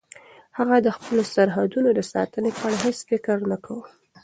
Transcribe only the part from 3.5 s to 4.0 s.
نه کاوه.